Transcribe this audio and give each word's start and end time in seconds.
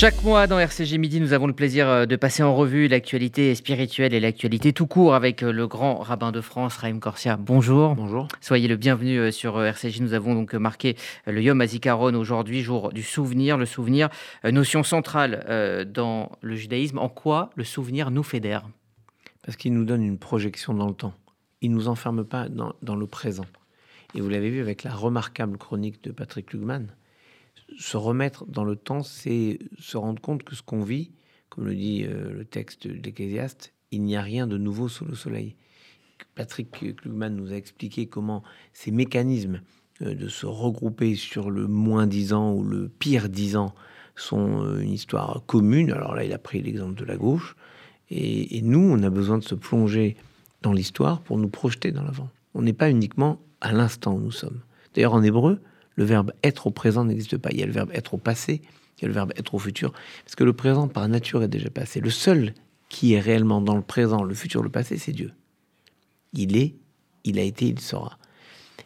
Chaque 0.00 0.22
mois 0.22 0.46
dans 0.46 0.58
RCG 0.58 0.96
Midi, 0.96 1.20
nous 1.20 1.34
avons 1.34 1.46
le 1.46 1.52
plaisir 1.52 1.86
euh, 1.86 2.06
de 2.06 2.16
passer 2.16 2.42
en 2.42 2.56
revue 2.56 2.88
l'actualité 2.88 3.54
spirituelle 3.54 4.14
et 4.14 4.20
l'actualité 4.20 4.72
tout 4.72 4.86
court 4.86 5.14
avec 5.14 5.42
euh, 5.42 5.52
le 5.52 5.66
grand 5.66 5.96
rabbin 5.96 6.32
de 6.32 6.40
France, 6.40 6.78
Raïm 6.78 7.00
Corsia. 7.00 7.36
Bonjour. 7.36 7.94
Bonjour. 7.96 8.26
Soyez 8.40 8.66
le 8.66 8.78
bienvenu 8.78 9.18
euh, 9.18 9.30
sur 9.30 9.62
RCJ. 9.62 10.00
Nous 10.00 10.14
avons 10.14 10.34
donc 10.34 10.54
marqué 10.54 10.96
le 11.26 11.42
Yom 11.42 11.60
Hazikaron 11.60 12.14
aujourd'hui, 12.14 12.62
jour 12.62 12.94
du 12.94 13.02
souvenir. 13.02 13.58
Le 13.58 13.66
souvenir, 13.66 14.08
notion 14.42 14.82
centrale 14.82 15.86
dans 15.92 16.32
le 16.40 16.56
judaïsme. 16.56 16.96
En 16.96 17.10
quoi 17.10 17.50
le 17.56 17.64
souvenir 17.64 18.10
nous 18.10 18.22
fédère 18.22 18.66
Parce 19.44 19.58
qu'il 19.58 19.74
nous 19.74 19.84
donne 19.84 20.02
une 20.02 20.16
projection 20.16 20.72
dans 20.72 20.88
le 20.88 20.94
temps. 20.94 21.12
Il 21.60 21.72
ne 21.72 21.76
nous 21.76 21.88
enferme 21.88 22.24
pas 22.24 22.48
dans, 22.48 22.72
dans 22.80 22.96
le 22.96 23.06
présent. 23.06 23.44
Et 24.14 24.22
vous 24.22 24.30
l'avez 24.30 24.48
vu 24.48 24.62
avec 24.62 24.82
la 24.82 24.94
remarquable 24.94 25.58
chronique 25.58 26.02
de 26.02 26.10
Patrick 26.10 26.54
Lugman 26.54 26.86
se 27.78 27.96
remettre 27.96 28.46
dans 28.46 28.64
le 28.64 28.76
temps, 28.76 29.02
c'est 29.02 29.58
se 29.78 29.96
rendre 29.96 30.20
compte 30.20 30.42
que 30.42 30.54
ce 30.54 30.62
qu'on 30.62 30.82
vit, 30.82 31.12
comme 31.48 31.66
le 31.66 31.74
dit 31.74 32.04
euh, 32.04 32.32
le 32.32 32.44
texte 32.44 32.86
d'Ecclésiaste, 32.86 33.72
il 33.90 34.02
n'y 34.02 34.16
a 34.16 34.22
rien 34.22 34.46
de 34.46 34.56
nouveau 34.56 34.88
sous 34.88 35.04
le 35.04 35.14
soleil. 35.14 35.56
Patrick 36.34 36.70
Klugman 36.70 37.30
nous 37.30 37.52
a 37.52 37.56
expliqué 37.56 38.06
comment 38.06 38.42
ces 38.72 38.90
mécanismes 38.90 39.62
euh, 40.02 40.14
de 40.14 40.28
se 40.28 40.46
regrouper 40.46 41.14
sur 41.16 41.50
le 41.50 41.66
moins 41.66 42.06
10 42.06 42.32
ans 42.32 42.52
ou 42.52 42.62
le 42.62 42.88
pire 42.88 43.28
10 43.28 43.56
ans 43.56 43.74
sont 44.16 44.62
euh, 44.64 44.80
une 44.80 44.92
histoire 44.92 45.42
commune. 45.46 45.90
Alors 45.92 46.14
là, 46.14 46.24
il 46.24 46.32
a 46.32 46.38
pris 46.38 46.62
l'exemple 46.62 46.94
de 46.94 47.04
la 47.04 47.16
gauche. 47.16 47.56
Et, 48.10 48.56
et, 48.56 48.62
nous, 48.62 48.80
on 48.80 49.02
a 49.02 49.10
besoin 49.10 49.38
de 49.38 49.44
se 49.44 49.54
plonger 49.54 50.16
dans 50.62 50.72
l'histoire 50.72 51.20
pour 51.20 51.38
nous 51.38 51.48
projeter 51.48 51.92
dans 51.92 52.02
l'avant. 52.02 52.28
On 52.54 52.62
n'est 52.62 52.72
pas 52.72 52.90
uniquement 52.90 53.40
à 53.60 53.72
l'instant 53.72 54.14
où 54.14 54.20
nous 54.20 54.32
sommes. 54.32 54.60
D'ailleurs, 54.94 55.14
en 55.14 55.22
hébreu, 55.22 55.60
le 56.00 56.06
verbe 56.06 56.32
être 56.42 56.66
au 56.66 56.70
présent 56.70 57.04
n'existe 57.04 57.36
pas. 57.36 57.50
Il 57.52 57.58
y 57.58 57.62
a 57.62 57.66
le 57.66 57.72
verbe 57.72 57.90
être 57.92 58.14
au 58.14 58.16
passé, 58.16 58.62
il 58.96 59.02
y 59.02 59.04
a 59.04 59.08
le 59.08 59.12
verbe 59.12 59.34
être 59.36 59.52
au 59.52 59.58
futur, 59.58 59.92
parce 60.24 60.34
que 60.34 60.44
le 60.44 60.54
présent 60.54 60.88
par 60.88 61.06
nature 61.08 61.42
est 61.42 61.48
déjà 61.48 61.68
passé. 61.68 62.00
Le 62.00 62.08
seul 62.08 62.54
qui 62.88 63.12
est 63.12 63.20
réellement 63.20 63.60
dans 63.60 63.76
le 63.76 63.82
présent, 63.82 64.22
le 64.22 64.34
futur, 64.34 64.62
le 64.62 64.70
passé, 64.70 64.96
c'est 64.96 65.12
Dieu. 65.12 65.30
Il 66.32 66.56
est, 66.56 66.74
il 67.24 67.38
a 67.38 67.42
été, 67.42 67.66
il 67.66 67.80
sera. 67.80 68.18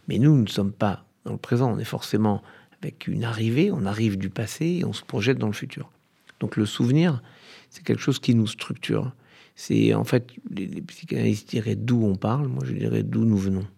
Mais 0.08 0.18
nous, 0.18 0.34
nous 0.34 0.42
ne 0.42 0.48
sommes 0.48 0.72
pas 0.72 1.04
dans 1.24 1.30
le 1.30 1.38
présent, 1.38 1.72
on 1.72 1.78
est 1.78 1.84
forcément 1.84 2.42
avec 2.82 3.06
une 3.06 3.22
arrivée, 3.22 3.70
on 3.70 3.86
arrive 3.86 4.18
du 4.18 4.28
passé 4.28 4.66
et 4.80 4.84
on 4.84 4.92
se 4.92 5.04
projette 5.04 5.38
dans 5.38 5.46
le 5.46 5.52
futur. 5.52 5.92
Donc 6.40 6.56
le 6.56 6.66
souvenir, 6.66 7.22
c'est 7.70 7.84
quelque 7.84 8.02
chose 8.02 8.18
qui 8.18 8.34
nous 8.34 8.48
structure. 8.48 9.12
C'est 9.54 9.94
en 9.94 10.02
fait, 10.02 10.32
les, 10.50 10.66
psychanalystes 10.82 11.48
diraient 11.48 11.76
d'où 11.76 12.04
on 12.04 12.16
parle, 12.16 12.48
moi 12.48 12.64
je 12.66 12.72
dirais 12.72 13.04
d'où 13.04 13.24
nous 13.24 13.38
venons. 13.38 13.68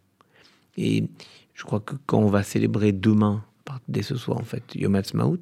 Et 0.78 1.05
je 1.56 1.64
crois 1.64 1.80
que 1.80 1.94
quand 2.04 2.18
on 2.18 2.28
va 2.28 2.42
célébrer 2.42 2.92
demain, 2.92 3.42
dès 3.88 4.02
ce 4.02 4.14
soir 4.14 4.38
en 4.38 4.44
fait, 4.44 4.62
Yom 4.74 4.94
Ha'atzmaut, 4.94 5.38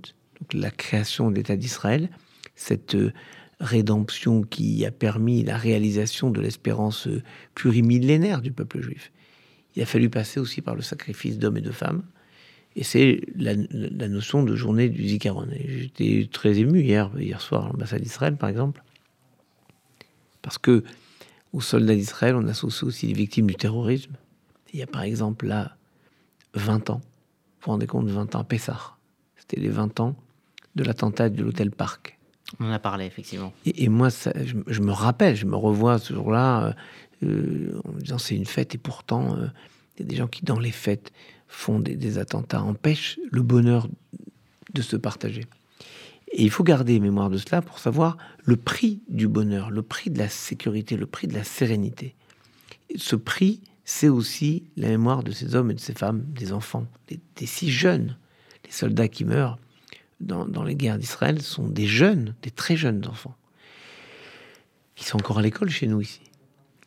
la 0.53 0.71
création 0.71 1.31
de 1.31 1.35
l'État 1.35 1.57
d'Israël, 1.57 2.09
cette 2.55 2.95
euh, 2.95 3.13
rédemption 3.59 4.43
qui 4.43 4.87
a 4.87 4.93
permis 4.93 5.43
la 5.43 5.57
réalisation 5.57 6.31
de 6.31 6.41
l'espérance 6.41 7.09
euh, 7.09 7.21
plurimillénaire 7.55 8.41
du 8.43 8.53
peuple 8.53 8.81
juif. 8.81 9.11
Il 9.75 9.83
a 9.83 9.87
fallu 9.87 10.09
passer 10.09 10.39
aussi 10.39 10.63
par 10.63 10.77
le 10.77 10.83
sacrifice 10.83 11.37
d'hommes 11.37 11.57
et 11.57 11.63
de 11.63 11.73
femmes. 11.73 12.05
Et 12.77 12.85
c'est 12.85 13.21
la, 13.35 13.57
notion 14.09 14.45
de 14.45 14.55
journée 14.55 14.89
du 14.89 15.09
Zikaron. 15.09 15.49
J'étais 15.67 16.29
très 16.31 16.59
ému 16.59 16.81
hier, 16.81 17.11
hier 17.19 17.41
soir 17.41 17.67
à 17.67 17.69
l'ambassade 17.69 18.03
d'Israël, 18.03 18.37
par 18.37 18.49
exemple, 18.49 18.83
parce 20.43 20.59
que 20.59 20.85
aux 21.53 21.61
soldats 21.61 21.95
d'Israël, 21.95 22.37
on 22.37 22.47
associe 22.47 22.85
aussi 22.85 23.07
les 23.09 23.15
victimes 23.15 23.47
du 23.47 23.55
terrorisme. 23.55 24.15
Il 24.73 24.79
y 24.79 24.83
a 24.83 24.87
par 24.89 25.03
exemple 25.03 25.47
là 25.47 25.77
20 26.55 26.91
ans. 26.91 27.01
Vous 27.01 27.67
vous 27.67 27.71
rendez 27.73 27.87
compte, 27.87 28.09
20 28.09 28.35
ans 28.35 28.41
à 28.41 28.45
Pessar. 28.45 28.99
C'était 29.37 29.61
les 29.61 29.69
20 29.69 30.01
ans 30.01 30.17
de 30.75 30.85
l'attentat 30.85 31.29
de 31.29 31.43
l'hôtel 31.43 31.71
Parc. 31.71 32.19
On 32.61 32.67
en 32.67 32.71
a 32.71 32.79
parlé, 32.79 33.07
effectivement. 33.07 33.53
Et, 33.65 33.89
moi, 33.89 34.11
ça, 34.11 34.33
je, 34.45 34.81
me 34.81 34.93
rappelle, 34.93 35.35
je 35.35 35.47
me 35.47 35.57
revois 35.57 35.99
ce 35.99 36.15
jour-là 36.15 36.65
euh, 36.65 36.73
euh, 37.25 37.81
en 37.85 37.93
me 37.93 38.01
disant 38.01 38.19
c'est 38.19 38.37
une 38.37 38.47
fête, 38.47 38.75
et 38.75 38.79
pourtant, 38.79 39.37
euh, 39.37 39.47
il 39.97 40.03
y 40.03 40.05
a 40.05 40.09
des 40.09 40.17
gens 40.17 40.29
qui, 40.29 40.45
dans 40.45 40.59
les 40.59 40.71
fêtes, 40.71 41.13
font 41.49 41.81
des, 41.81 41.97
des, 41.97 42.19
attentats, 42.19 42.63
empêchent 42.63 43.19
le 43.31 43.43
bonheur 43.43 43.89
de 44.73 44.83
se 44.83 44.97
partager. 44.97 45.45
Et 46.33 46.43
il 46.43 46.51
faut 46.51 46.65
garder 46.65 46.99
mémoire 47.01 47.31
de 47.31 47.39
cela 47.39 47.63
pour 47.63 47.79
savoir 47.79 48.17
le 48.43 48.57
prix 48.57 49.01
du 49.09 49.29
bonheur, 49.29 49.71
le 49.71 49.83
prix 49.83 50.11
de 50.11 50.19
la 50.19 50.29
sécurité, 50.29 50.97
le 50.97 51.07
prix 51.07 51.29
de 51.29 51.35
la 51.35 51.45
sérénité. 51.45 52.15
Ce 52.97 53.17
prix, 53.17 53.61
c'est 53.85 54.09
aussi 54.09 54.65
la 54.77 54.89
mémoire 54.89 55.23
de 55.23 55.31
ces 55.31 55.55
hommes 55.55 55.71
et 55.71 55.75
de 55.75 55.81
ces 55.81 55.93
femmes, 55.93 56.25
des 56.29 56.53
enfants, 56.53 56.87
des, 57.09 57.47
si 57.47 57.71
jeunes. 57.71 58.17
Les 58.65 58.71
soldats 58.71 59.09
qui 59.09 59.25
meurent 59.25 59.59
dans, 60.21 60.65
les 60.65 60.75
guerres 60.75 60.99
d'Israël 60.99 61.43
sont 61.43 61.69
des 61.69 61.87
jeunes, 61.87 62.35
des 62.43 62.51
très 62.51 62.77
jeunes 62.77 63.07
enfants, 63.07 63.37
qui 64.95 65.05
sont 65.05 65.19
encore 65.19 65.39
à 65.39 65.43
l'école 65.43 65.69
chez 65.69 65.87
nous 65.87 66.01
ici. 66.01 66.23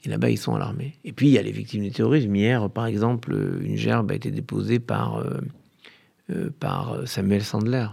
Et 0.06 0.10
là-bas, 0.10 0.30
ils 0.30 0.38
sont 0.38 0.56
à 0.56 0.60
l'armée. 0.60 0.98
Et 1.04 1.12
puis, 1.12 1.28
il 1.28 1.34
y 1.34 1.38
a 1.38 1.42
les 1.42 1.52
victimes 1.52 1.84
du 1.84 1.92
terrorisme. 1.92 2.36
Hier, 2.36 2.70
par 2.70 2.88
exemple, 2.88 3.34
une 3.62 3.76
gerbe 3.76 4.12
a 4.12 4.16
été 4.16 4.32
déposée 4.32 4.80
par, 4.80 5.18
euh, 5.18 5.42
euh, 6.32 6.50
par 6.60 7.08
Samuel 7.08 7.44
Sandler, 7.44 7.88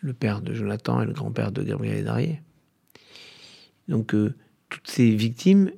le 0.00 0.12
père 0.12 0.40
de 0.40 0.54
Jonathan 0.54 1.02
et 1.02 1.06
le 1.06 1.12
grand-père 1.12 1.52
de 1.52 1.62
Gabriel 1.62 2.04
Darier. 2.04 2.40
Donc, 3.88 4.14
euh, 4.14 4.34
toutes 4.68 4.88
ces 4.88 5.14
victimes 5.14 5.70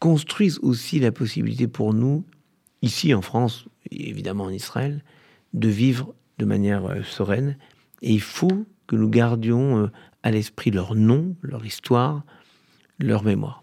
construisent 0.00 0.58
aussi 0.62 0.98
la 0.98 1.12
possibilité 1.12 1.68
pour 1.68 1.94
nous, 1.94 2.24
ici 2.82 3.14
en 3.14 3.22
France, 3.22 3.66
et 3.90 4.08
évidemment 4.08 4.44
en 4.44 4.50
Israël, 4.50 5.04
de 5.54 5.68
vivre 5.68 6.14
de 6.38 6.44
manière 6.44 6.86
euh, 6.86 7.02
sereine. 7.04 7.56
Et 8.02 8.12
il 8.12 8.20
faut 8.20 8.66
que 8.86 8.96
nous 8.96 9.08
gardions 9.08 9.84
euh, 9.84 9.90
à 10.24 10.32
l'esprit 10.32 10.72
leur 10.72 10.96
nom, 10.96 11.36
leur 11.42 11.64
histoire, 11.64 12.24
leur 12.98 13.22
mémoire. 13.22 13.60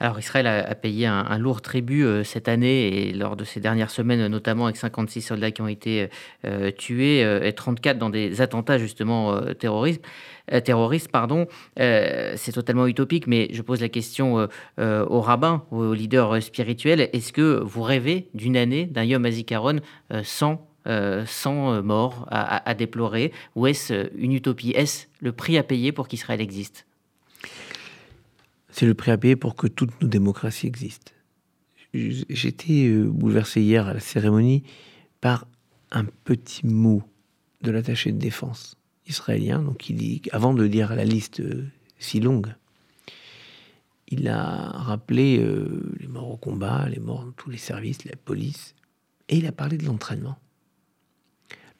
Alors 0.00 0.18
Israël 0.18 0.46
a, 0.46 0.74
payé 0.76 1.06
un, 1.06 1.38
lourd 1.38 1.60
tribut 1.60 2.04
euh, 2.04 2.22
cette 2.22 2.48
année 2.48 3.08
et 3.08 3.12
lors 3.12 3.34
de 3.34 3.44
ces 3.44 3.58
dernières 3.58 3.90
semaines, 3.90 4.28
notamment 4.28 4.66
avec 4.66 4.76
56 4.76 5.22
soldats 5.22 5.50
qui 5.50 5.60
ont 5.60 5.66
été 5.66 6.08
euh, 6.44 6.70
tués 6.70 7.24
euh, 7.24 7.42
et 7.42 7.52
34 7.52 7.98
dans 7.98 8.10
des 8.10 8.40
attentats 8.40 8.78
justement 8.78 9.40
terroristes. 9.58 10.04
terroristes. 10.64 11.10
Pardon, 11.10 11.46
c'est 11.76 12.52
totalement 12.52 12.86
utopique, 12.86 13.26
mais 13.26 13.48
je 13.52 13.62
pose 13.62 13.80
la 13.80 13.88
question 13.88 14.48
aux 14.78 15.20
rabbins, 15.20 15.64
aux 15.70 15.94
leaders 15.94 16.42
spirituels. 16.42 17.08
Est-ce 17.12 17.32
que 17.32 17.60
vous 17.62 17.82
rêvez 17.82 18.28
d'une 18.34 18.56
année, 18.56 18.86
d'un 18.86 19.04
Yom 19.04 19.24
HaZikaron 19.24 19.80
sans 20.22 20.66
sans 21.26 21.82
mort 21.82 22.26
à, 22.30 22.68
à 22.68 22.74
déplorer? 22.74 23.32
Ou 23.56 23.66
est-ce 23.66 24.10
une 24.16 24.32
utopie? 24.32 24.70
Est-ce 24.70 25.06
le 25.20 25.32
prix 25.32 25.58
à 25.58 25.62
payer 25.62 25.92
pour 25.92 26.08
qu'Israël 26.08 26.40
existe? 26.40 26.87
C'est 28.78 28.86
le 28.86 28.94
prix 28.94 29.10
à 29.10 29.18
payer 29.18 29.34
pour 29.34 29.56
que 29.56 29.66
toutes 29.66 30.00
nos 30.00 30.06
démocraties 30.06 30.68
existent. 30.68 31.10
J'étais 31.92 32.86
euh, 32.86 33.08
bouleversé 33.08 33.60
hier 33.60 33.88
à 33.88 33.94
la 33.94 33.98
cérémonie 33.98 34.62
par 35.20 35.48
un 35.90 36.04
petit 36.04 36.64
mot 36.64 37.02
de 37.62 37.72
l'attaché 37.72 38.12
de 38.12 38.18
défense 38.18 38.76
israélien. 39.08 39.60
Donc, 39.60 39.90
il 39.90 39.96
dit, 39.96 40.22
avant 40.30 40.54
de 40.54 40.62
lire 40.62 40.94
la 40.94 41.04
liste 41.04 41.40
euh, 41.40 41.66
si 41.98 42.20
longue, 42.20 42.54
il 44.06 44.28
a 44.28 44.68
rappelé 44.68 45.40
euh, 45.40 45.92
les 45.98 46.06
morts 46.06 46.30
au 46.30 46.36
combat, 46.36 46.88
les 46.88 47.00
morts 47.00 47.24
dans 47.24 47.32
tous 47.32 47.50
les 47.50 47.58
services, 47.58 48.04
la 48.04 48.14
police, 48.14 48.76
et 49.28 49.38
il 49.38 49.46
a 49.46 49.52
parlé 49.52 49.76
de 49.76 49.86
l'entraînement. 49.86 50.38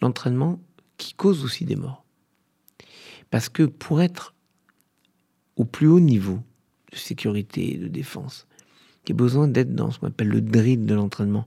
L'entraînement 0.01 0.61
qui 0.97 1.15
cause 1.15 1.45
aussi 1.45 1.65
des 1.65 1.77
morts. 1.77 2.05
Parce 3.31 3.49
que 3.49 3.63
pour 3.63 4.03
être 4.03 4.35
au 5.55 5.65
plus 5.65 5.87
haut 5.87 6.01
niveau 6.01 6.43
de 6.93 6.97
sécurité 6.97 7.75
et 7.75 7.79
de 7.79 7.89
défense, 7.89 8.47
qui 9.05 9.13
a 9.13 9.15
besoin 9.15 9.49
d'être 9.49 9.75
dans 9.75 9.91
ce 9.91 9.99
qu'on 9.99 10.09
appelle 10.09 10.29
le 10.29 10.41
drill 10.41 10.87
de 10.87 10.95
l'entraînement. 10.95 11.47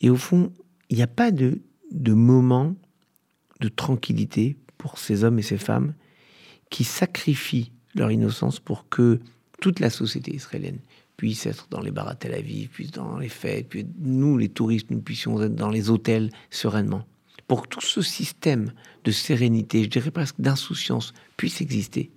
Et 0.00 0.10
au 0.10 0.16
fond, 0.16 0.52
il 0.90 0.96
n'y 0.96 1.02
a 1.02 1.08
pas 1.08 1.30
de, 1.30 1.60
de 1.90 2.12
moment 2.12 2.74
de 3.60 3.68
tranquillité 3.68 4.56
pour 4.78 4.98
ces 4.98 5.24
hommes 5.24 5.38
et 5.38 5.42
ces 5.42 5.58
femmes 5.58 5.94
qui 6.70 6.84
sacrifient 6.84 7.72
leur 7.94 8.10
innocence 8.10 8.60
pour 8.60 8.88
que 8.88 9.20
toute 9.60 9.80
la 9.80 9.90
société 9.90 10.34
israélienne 10.34 10.78
puisse 11.16 11.46
être 11.46 11.66
dans 11.70 11.80
les 11.80 11.90
bars 11.90 12.08
à 12.08 12.14
Tel 12.14 12.34
Aviv, 12.34 12.68
puisse 12.68 12.90
dans 12.90 13.18
les 13.18 13.28
fêtes, 13.28 13.68
puis 13.68 13.86
nous, 13.98 14.36
les 14.36 14.50
touristes, 14.50 14.90
nous 14.90 15.00
puissions 15.00 15.40
être 15.42 15.54
dans 15.54 15.70
les 15.70 15.88
hôtels 15.88 16.30
sereinement. 16.50 17.06
Pour 17.48 17.62
que 17.62 17.68
tout 17.68 17.80
ce 17.80 18.02
système 18.02 18.72
de 19.04 19.10
sérénité, 19.10 19.84
je 19.84 19.88
dirais 19.88 20.10
presque 20.10 20.40
d'insouciance, 20.40 21.14
puisse 21.36 21.60
exister, 21.60 22.10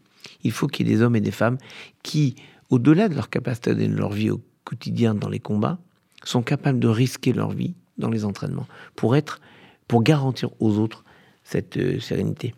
il 0.44 0.52
faut 0.52 0.68
qu'il 0.68 0.88
y 0.88 0.92
ait 0.92 0.96
des 0.96 1.02
hommes 1.02 1.16
et 1.16 1.22
des 1.22 1.32
femmes 1.32 1.58
qui, 2.04 2.36
au-delà 2.70 3.10
de 3.10 3.16
leur 3.16 3.30
capacité 3.30 3.76
de 3.76 3.86
leur 3.88 4.12
vie 4.12 4.30
au 4.30 4.42
quotidien 4.64 5.16
dans 5.16 5.30
les 5.30 5.40
combats, 5.40 5.80
sont 6.24 6.42
capables 6.42 6.80
de 6.80 6.88
risquer 6.88 7.34
leur 7.34 7.52
vie 7.52 7.76
dans 7.98 8.10
les 8.10 8.26
entraînements 8.26 8.68
pour 8.96 9.16
être, 9.16 9.42
pour 9.88 10.04
garantir 10.04 10.50
aux 10.60 10.78
autres 10.78 11.04
cette 11.44 11.78
euh, 11.78 12.00
sérénité. 12.00 12.54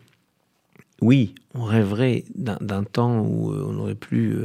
Oui, 1.00 1.34
on 1.54 1.64
rêverait 1.64 2.24
d'un 2.34 2.84
temps 2.84 3.20
où 3.20 3.52
euh, 3.52 3.66
on 3.68 3.72
n'aurait 3.72 3.96
plus 3.96 4.44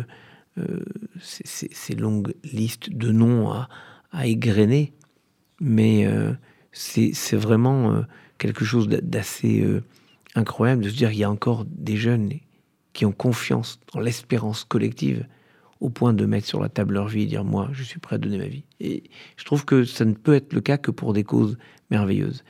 euh, 0.58 0.80
ces, 1.20 1.96
longues 1.96 2.34
listes 2.44 2.90
de 2.90 3.12
noms 3.12 3.52
à, 3.52 3.70
à 4.12 4.26
égrener, 4.26 4.94
mais 5.60 6.08
c'est 6.72 7.36
vraiment 7.36 8.04
quelque 8.40 8.66
chose 8.66 8.88
d'assez 8.88 9.64
incroyable 10.34 10.84
de 10.84 10.90
se 10.90 10.96
dire 10.96 11.10
qu'il 11.10 11.20
y 11.20 11.24
a 11.24 11.30
encore 11.30 11.66
des 11.66 11.98
jeunes 11.98 12.30
qui 12.98 13.06
ont 13.06 13.12
confiance 13.12 13.80
dans 13.94 14.00
l'espérance 14.00 14.64
collective 14.64 15.28
au 15.82 15.90
point 15.92 16.14
de 16.14 16.26
mettre 16.26 16.48
sur 16.48 16.60
la 16.60 16.68
table 16.68 16.96
leur 16.96 17.08
vie 17.08 17.22
et 17.22 17.26
dire 17.28 17.44
moi 17.44 17.70
je 17.72 17.84
suis 17.84 18.00
prêt 18.00 18.16
à 18.16 18.18
donner 18.18 18.40
ma 18.40 18.48
vie. 18.48 18.64
Et 18.80 19.04
je 19.36 19.46
trouve 19.46 19.66
que 19.66 19.84
ça 19.84 20.04
ne 20.04 20.14
peut 20.14 20.34
être 20.34 20.52
le 20.52 20.62
cas 20.62 20.80
que 20.80 20.90
pour 20.90 21.14
des 21.14 21.24
causes 21.24 21.60
merveilleuses. 21.92 22.44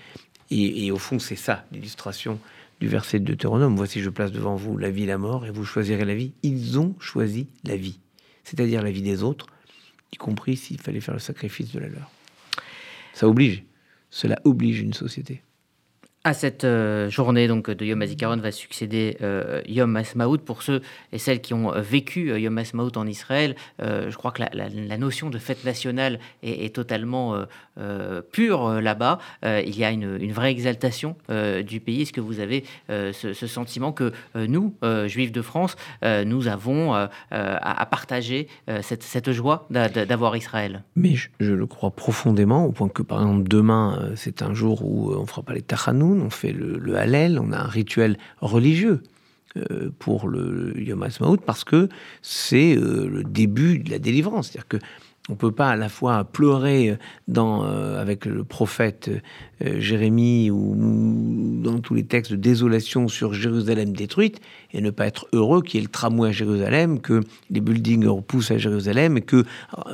Et, 0.49 0.89
au 0.89 0.97
fond 0.97 1.19
c'est 1.19 1.35
ça 1.35 1.65
l'illustration 1.73 2.39
du 2.79 2.87
verset 2.87 3.19
de 3.19 3.25
Deutéronome. 3.25 3.75
Voici 3.75 3.99
je 3.99 4.09
place 4.09 4.31
devant 4.31 4.55
vous 4.55 4.77
la 4.77 4.89
vie 4.89 5.05
la 5.05 5.17
mort 5.17 5.45
et 5.45 5.51
vous 5.51 5.65
choisirez 5.65 6.05
la 6.05 6.15
vie. 6.15 6.31
Ils 6.43 6.79
ont 6.79 6.95
choisi 6.97 7.47
la 7.65 7.75
vie, 7.75 7.99
c'est-à-dire 8.45 8.81
la 8.81 8.91
vie 8.91 9.01
des 9.01 9.23
autres, 9.23 9.47
y 10.13 10.15
compris 10.15 10.55
s'il 10.55 10.79
fallait 10.79 11.01
faire 11.01 11.15
le 11.15 11.19
sacrifice 11.19 11.73
de 11.73 11.79
la 11.81 11.89
leur. 11.89 12.09
Ça 13.13 13.27
oblige, 13.27 13.65
cela 14.11 14.39
oblige 14.45 14.79
une 14.79 14.93
société. 14.93 15.41
À 16.27 16.33
cette 16.33 16.65
euh, 16.65 17.09
journée 17.09 17.47
donc 17.47 17.69
de 17.69 17.85
Yom 17.85 18.01
HaZikaron 18.01 18.35
va 18.35 18.51
succéder 18.51 19.15
euh, 19.21 19.61
Yom 19.65 19.95
HaSmaout. 19.95 20.39
Pour 20.39 20.61
ceux 20.61 20.81
et 21.13 21.19
celles 21.19 21.39
qui 21.39 21.53
ont 21.53 21.73
euh, 21.73 21.79
vécu 21.79 22.37
Yom 22.37 22.57
HaSmaout 22.57 22.97
en 22.97 23.07
Israël, 23.07 23.55
je 23.79 24.13
crois 24.13 24.31
que 24.31 24.43
la, 24.51 24.97
notion 24.97 25.29
de 25.29 25.37
fête 25.37 25.63
nationale 25.63 26.19
est, 26.43 26.75
totalement 26.75 27.45
pure 28.31 28.81
là-bas. 28.81 29.19
il 29.43 29.77
y 29.77 29.85
a 29.85 29.91
une, 29.91 30.31
vraie 30.31 30.51
exaltation 30.51 31.15
du 31.29 31.79
pays. 31.79 32.01
Est-ce 32.01 32.11
que 32.11 32.21
vous 32.21 32.39
avez 32.39 32.65
ce, 32.89 33.47
sentiment 33.47 33.93
que 33.93 34.11
nous, 34.35 34.75
Juifs 35.05 35.31
de 35.31 35.41
France, 35.41 35.75
nous 36.03 36.47
avons 36.47 36.93
à, 37.31 37.85
partager 37.89 38.47
cette, 38.81 39.31
joie 39.31 39.67
d'avoir 39.69 40.35
Israël? 40.35 40.83
Mais 40.95 41.15
je, 41.15 41.53
le 41.53 41.67
crois 41.67 41.91
profondément, 41.91 42.65
au 42.65 42.71
point 42.71 42.89
que 42.89 43.03
par 43.03 43.21
exemple 43.21 43.47
demain, 43.47 44.11
c'est 44.15 44.41
un 44.41 44.53
jour 44.53 44.83
où 44.83 45.13
on 45.13 45.25
fera 45.25 45.43
pas 45.43 45.53
les 45.53 45.61
On 46.21 46.29
fait 46.29 46.51
le, 46.51 46.77
le 46.77 46.97
Hallel, 46.97 47.39
on 47.39 47.51
a 47.51 47.57
un 47.57 47.67
rituel 47.67 48.17
religieux 48.41 49.01
euh, 49.57 49.89
pour 49.99 50.27
le 50.27 50.73
Yom 50.79 51.03
HaSmaout 51.03 51.37
parce 51.37 51.63
que 51.63 51.89
c'est 52.21 52.75
euh, 52.75 53.07
le 53.07 53.23
début 53.23 53.79
de 53.79 53.89
la 53.89 53.99
délivrance. 53.99 54.47
C'est-à-dire 54.47 54.67
que 54.67 54.77
on 55.29 55.35
peut 55.35 55.51
pas 55.51 55.69
à 55.69 55.75
la 55.75 55.89
fois 55.89 56.23
pleurer 56.23 56.97
dans, 57.27 57.65
euh, 57.65 58.01
avec 58.01 58.25
le 58.25 58.43
prophète 58.43 59.09
Jérémie 59.59 60.51
ou 60.51 60.75
dans 61.63 61.79
tous 61.79 61.95
les 61.95 62.05
textes 62.05 62.31
de 62.31 62.37
désolation 62.37 63.07
sur 63.07 63.33
Jérusalem 63.33 63.93
détruite 63.93 64.39
et 64.71 64.81
ne 64.81 64.91
pas 64.91 65.07
être 65.07 65.27
heureux 65.33 65.63
qu'il 65.63 65.79
y 65.79 65.83
ait 65.83 65.85
le 65.85 65.91
tramway 65.91 66.29
à 66.29 66.31
Jérusalem, 66.31 66.99
que 67.01 67.21
les 67.49 67.61
buildings 67.61 68.05
repoussent 68.05 68.51
à 68.51 68.59
Jérusalem 68.59 69.17
et 69.17 69.21
que 69.21 69.45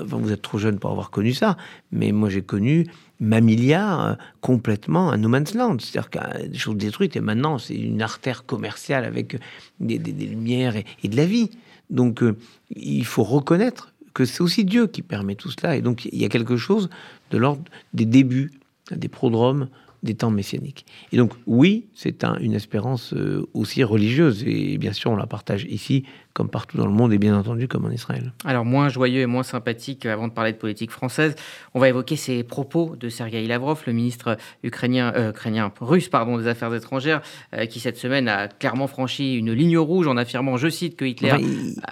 vous 0.05 0.31
êtes 0.31 0.41
trop 0.41 0.57
jeune 0.57 0.79
pour 0.79 0.91
avoir 0.91 1.11
connu 1.11 1.33
ça, 1.33 1.55
mais 1.91 2.11
moi 2.11 2.29
j'ai 2.29 2.41
connu 2.41 2.87
Mamilia 3.23 4.09
euh, 4.09 4.15
complètement 4.41 5.11
un 5.11 5.17
no 5.17 5.29
man's 5.29 5.53
land. 5.53 5.77
C'est-à-dire 5.79 6.09
que 6.09 6.47
des 6.47 6.57
choses 6.57 6.77
détruites 6.77 7.15
et 7.15 7.21
maintenant 7.21 7.57
c'est 7.57 7.75
une 7.75 8.01
artère 8.01 8.45
commerciale 8.45 9.05
avec 9.05 9.37
des, 9.79 9.97
lumières 9.97 10.75
et, 10.75 11.07
de 11.07 11.15
la 11.15 11.25
vie. 11.25 11.49
Donc 11.89 12.21
euh, 12.21 12.35
il 12.75 13.05
faut 13.05 13.23
reconnaître 13.23 13.92
que 14.13 14.25
c'est 14.25 14.41
aussi 14.41 14.65
Dieu 14.65 14.87
qui 14.87 15.01
permet 15.01 15.35
tout 15.35 15.51
cela. 15.51 15.75
Et 15.75 15.81
donc 15.81 16.05
il 16.05 16.21
y 16.21 16.25
a 16.25 16.29
quelque 16.29 16.57
chose 16.57 16.89
de 17.31 17.37
l'ordre 17.37 17.63
des 17.93 18.05
débuts, 18.05 18.51
des 18.91 19.07
prodromes 19.07 19.69
des 20.03 20.15
temps 20.15 20.31
messianiques. 20.31 20.85
Et 21.11 21.17
donc 21.17 21.31
oui, 21.47 21.87
c'est 21.95 22.23
une 22.23 22.53
espérance 22.53 23.13
euh, 23.13 23.47
aussi 23.53 23.83
religieuse. 23.83 24.43
Et 24.45 24.77
bien 24.77 24.91
sûr, 24.93 25.11
on 25.11 25.15
la 25.15 25.25
partage 25.25 25.65
ici 25.69 26.03
comme 26.33 26.49
partout 26.49 26.77
dans 26.77 26.87
le 26.87 26.91
monde 26.91 27.13
et 27.13 27.17
bien 27.17 27.37
entendu 27.37 27.67
comme 27.67 27.85
en 27.85 27.91
Israël. 27.91 28.33
Alors 28.43 28.65
moins 28.65 28.89
joyeux 28.89 29.21
et 29.21 29.25
moins 29.25 29.43
sympathique, 29.43 30.05
avant 30.05 30.27
de 30.27 30.33
parler 30.33 30.51
de 30.51 30.57
politique 30.57 30.91
française, 30.91 31.35
on 31.73 31.79
va 31.79 31.89
évoquer 31.89 32.15
ces 32.15 32.43
propos 32.43 32.95
de 32.99 33.09
Sergei 33.09 33.45
Lavrov, 33.45 33.83
le 33.85 33.93
ministre 33.93 34.37
ukrainien, 34.63 35.13
euh, 35.15 35.29
ukrainien 35.29 35.71
russe 35.79 36.09
pardon, 36.09 36.37
des 36.37 36.47
Affaires 36.47 36.73
étrangères, 36.73 37.21
euh, 37.53 37.65
qui 37.65 37.79
cette 37.79 37.97
semaine 37.97 38.27
a 38.27 38.47
clairement 38.47 38.87
franchi 38.87 39.35
une 39.35 39.53
ligne 39.53 39.77
rouge 39.77 40.07
en 40.07 40.17
affirmant, 40.17 40.57
je 40.57 40.69
cite, 40.69 40.95
que 40.95 41.05
Hitler 41.05 41.33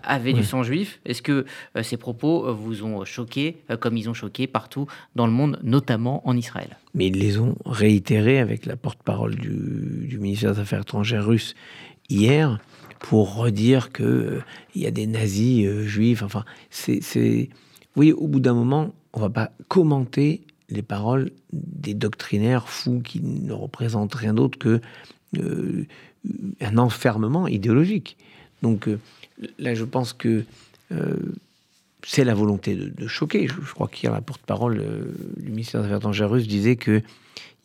avait 0.03 0.33
du 0.33 0.44
sang 0.44 0.63
juif. 0.63 0.99
Est-ce 1.05 1.21
que 1.21 1.45
euh, 1.75 1.83
ces 1.83 1.97
propos 1.97 2.53
vous 2.53 2.83
ont 2.83 3.05
choqué, 3.05 3.57
comme 3.79 3.97
ils 3.97 4.09
ont 4.09 4.13
choqué 4.13 4.47
partout 4.47 4.87
dans 5.15 5.27
le 5.27 5.33
monde, 5.33 5.59
notamment 5.61 6.27
en 6.27 6.35
Israël? 6.35 6.77
Mais 6.94 7.07
ils 7.07 7.19
les 7.19 7.37
ont 7.39 7.55
réitérés 7.65 8.39
avec 8.39 8.65
la 8.65 8.75
porte-parole 8.75 9.35
du, 9.35 10.07
du 10.07 10.19
ministère 10.19 10.53
des 10.53 10.59
Affaires 10.59 10.81
étrangères 10.81 11.25
russe 11.25 11.55
hier 12.09 12.59
pour 13.01 13.36
redire 13.36 13.92
que 13.92 14.03
euh, 14.03 14.44
il 14.75 14.81
y 14.81 14.88
a 14.88 14.92
des 14.92 15.07
nazis 15.07 15.65
euh, 15.65 15.86
juifs. 15.86 16.21
Enfin, 16.21 16.45
c'est, 16.69 17.50
oui, 17.95 18.12
au 18.13 18.27
bout 18.27 18.39
d'un 18.39 18.53
moment, 18.53 18.94
on 19.13 19.19
va 19.19 19.30
pas 19.30 19.51
commenter 19.68 20.42
les 20.69 20.83
paroles 20.83 21.31
des 21.51 21.94
doctrinaires 21.94 22.69
fous 22.69 23.01
qui 23.01 23.19
ne 23.21 23.51
représentent 23.51 24.13
rien 24.13 24.33
d'autre 24.33 24.57
que 24.57 24.80
euh, 25.38 25.86
un 26.62 26.77
enfermement 26.77 27.48
idéologique. 27.48 28.18
Donc 28.62 28.88
là, 29.57 29.74
je 29.74 29.83
pense 29.83 30.13
que 30.13 30.45
c'est 32.04 32.24
la 32.24 32.36
volonté 32.36 32.75
de, 32.75 33.07
choquer. 33.07 33.47
Je, 33.47 33.74
crois 33.74 33.88
qu'hier, 33.88 34.12
la 34.12 34.21
porte-parole 34.21 34.86
du 35.38 35.50
ministère 35.50 35.81
des 35.81 35.88
Affaires 35.88 35.97
étrangères 35.97 36.30
russe 36.30 36.47
disait 36.47 36.75
qu'il 36.75 37.01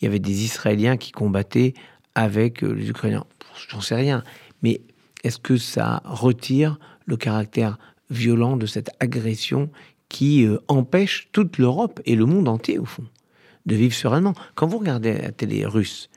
y 0.00 0.06
avait 0.06 0.18
des 0.18 0.44
Israéliens 0.44 0.96
qui 0.96 1.12
combattaient 1.12 1.74
avec 2.14 2.62
les 2.62 2.88
Ukrainiens. 2.88 3.26
J'en 3.68 3.82
sais 3.82 3.94
rien. 3.94 4.24
Mais 4.62 4.80
est-ce 5.24 5.38
que 5.38 5.56
ça 5.56 6.02
retire 6.04 6.78
le 7.06 7.16
caractère 7.16 7.78
violent 8.10 8.56
de 8.56 8.66
cette 8.66 8.90
agression 9.00 9.70
qui 10.08 10.46
euh, 10.46 10.58
empêche 10.68 11.28
toute 11.32 11.58
l'Europe 11.58 12.00
et 12.04 12.14
le 12.16 12.26
monde 12.26 12.48
entier, 12.48 12.78
au 12.78 12.84
fond, 12.84 13.04
de 13.66 13.74
vivre 13.74 13.94
sereinement? 13.94 14.34
Quand 14.54 14.66
vous 14.66 14.78
regardez 14.78 15.14
la 15.14 15.32
télé 15.32 15.66
russe, 15.66 16.10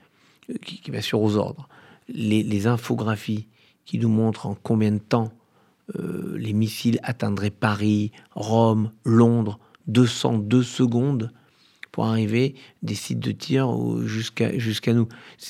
euh, 0.50 0.56
qui, 0.64 0.92
va 0.92 1.02
sur 1.02 1.22
aux 1.22 1.38
ordres, 1.38 1.68
les, 2.08 2.68
infographies 2.68 3.48
qui 3.86 3.98
nous 3.98 4.10
montrent 4.10 4.46
en 4.46 4.56
combien 4.56 4.92
de 4.92 5.00
temps 5.00 5.32
euh, 5.96 6.38
les 6.38 6.54
missiles 6.54 7.00
atteindraient 7.04 7.50
Paris, 7.50 8.12
Rome, 8.36 8.92
Londres, 9.04 9.60
202 9.88 10.62
secondes 10.62 11.32
pour 11.92 12.06
arriver 12.06 12.54
des 12.84 12.94
sites 12.94 13.20
de 13.20 13.32
tir 13.32 13.76
jusqu'à 14.06 14.56
jusqu'à 14.58 14.94
nous. 14.94 15.08